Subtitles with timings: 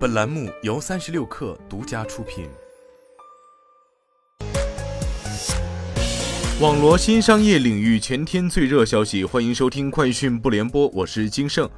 [0.00, 2.48] 本栏目由三十六氪独家出品。
[6.58, 11.68] 网罗新商业领域全天最热消息，欢迎收听快讯不联播，我是金盛。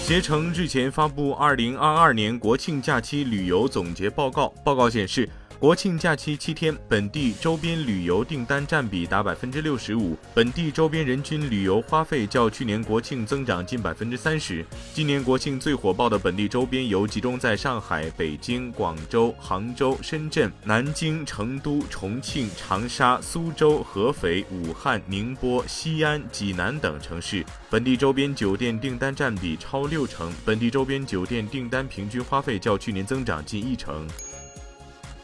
[0.00, 5.28] 携程日前发布二零二二年国庆假期旅游总结报告，报告显示。
[5.60, 14.64] 国庆假期七天，本地周边旅游订单占比达百分之六十五，本地周边人均旅游花费较去年国庆增长近百分之三十。
[14.94, 34.06] 今年国庆最火爆的本地周边游集中在上海、北京、广州、杭州、深圳、南京、成都、重庆、长沙、苏州、合肥、武汉、宁波、西安、济南等城市，本地周边酒店订单占比超六成，本地周边酒店订单平均花费较去年增长近一成。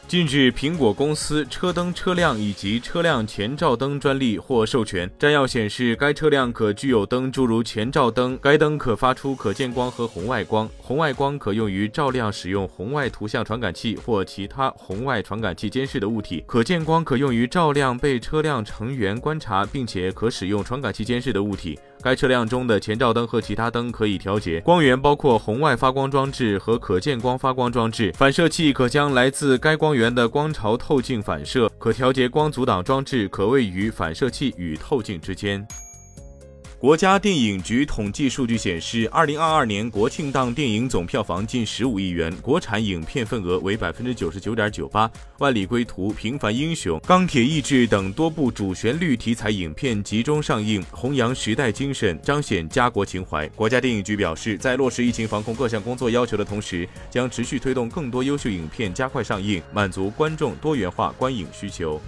[0.06, 5.10] 近日，苹果公司车灯车辆以及车辆前照灯专利获授权。
[5.18, 21.78] 摘要显示，该车辆可具有灯，诸如前照灯，该灯可发出可见光和红外光，红外光可用于照亮使用红外图像传感器或其他红外传感器监视的物体，可见光可用于照亮被车辆成员观察并且可使用传感器监视的物体。
[22.04, 28.12] 该车辆中的前照灯和其他灯可以调节光源，包括红外发光装置和可见光发光装置。
[28.14, 35.66] 反射器可将来自该光源的光潮透镜反射，可调节光阻挡装置可位于反射器与透镜之间。
[36.78, 45.10] 国家电影局统计数据显示，二零二二年国庆档电影总票房近十五亿元，国产影片份额为百分之九十九点九八。
[45.38, 53.48] 万里归途、平凡英雄、钢铁意志等多部主旋律题材影片集中上映，弘扬时代精神，彰显家国情怀。
[53.50, 61.98] 国家电影局表示，在落实疫情防控各项工作要求的同时，将持续推动更多优秀影片加快上映，满足观众多元化观影需求。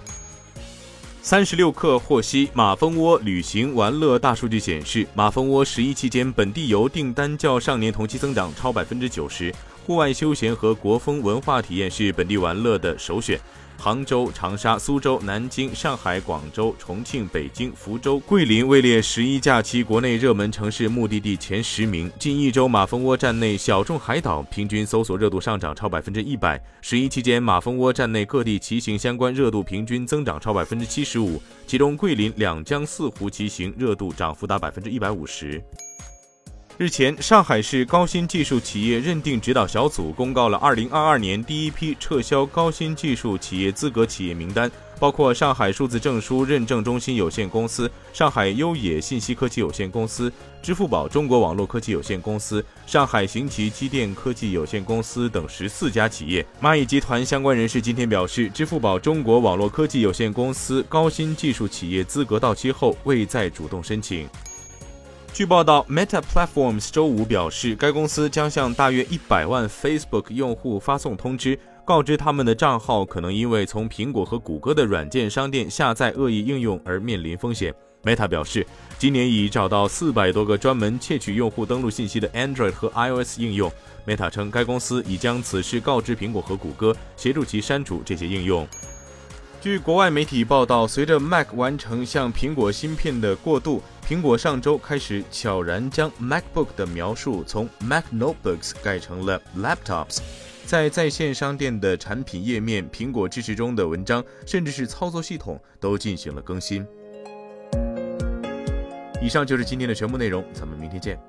[1.27, 9.53] 三十六氪获悉，马蜂窝旅行玩乐大数据显示，马蜂窝十一期间本地游订单较上年同期增长超百分之九十，
[9.87, 13.39] 户外休闲和国风文化体验是本地玩乐的首选。
[13.77, 22.11] 杭州、长沙、苏州、南京、上海、广州、重庆、北京、福州、桂林位列十一假期国内热门城市目的地前十名。
[22.19, 26.61] 近一周，马蜂窝站内小众海岛平均搜索热度上涨超百分之一百。
[26.81, 35.63] 十一期间，马蜂窝站内各地骑行相关热度平均增长超百分之七十五，其中桂林两江四湖骑行热度涨幅达百分之一百五十。
[36.77, 56.45] 日前，上海市高新技术企业认定指导小组公告了2022年第一批撤销高新技术企业资格企业名单，包括上海数字证书认证中心有限公司、上海优野信息科技有限公司、支付宝中国网络科技有限公司、上海行奇机电科技有限公司等十四家企业。
[56.61, 64.29] 蚂蚁集团相关人士今天表示，支付宝中国网络科技有限公司高新技术企业资格到期后，未再主动申请。
[65.37, 77.71] 据报道，Meta Platforms 周五表示，该公司将向大约一百万 Facebook 用户发送通知，告知他们的账号可能因为从苹果和谷歌的软件商店下载恶意应用而面临风险。
[78.01, 78.65] Meta 表示，
[78.97, 83.71] 今年已找到四百多个专门窃取用户登录信息的 Android 和 iOS 应用。
[84.07, 88.67] Meta 称，该公司已将此事告知苹果和谷歌，协助其删除这些应用。
[89.59, 93.83] 据国外媒体报道，随着 Mac 完成向苹果芯片的过渡。
[94.07, 100.19] 苹果上周开始悄然将 MacBook 的描述从 Mac Notebooks 改成了 Laptops，
[100.65, 106.87] 在在线商店的产品页面、苹果支持中的文章，甚至是操作系统都进行了更新。
[109.21, 111.19] 以上就是今天的全部内容，咱们明天见。